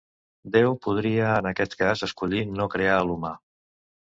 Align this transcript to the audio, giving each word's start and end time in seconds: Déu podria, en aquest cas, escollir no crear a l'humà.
Déu 0.53 0.71
podria, 0.85 1.27
en 1.41 1.49
aquest 1.49 1.75
cas, 1.83 2.03
escollir 2.09 2.43
no 2.55 2.69
crear 2.79 2.97
a 2.97 3.05
l'humà. 3.11 3.35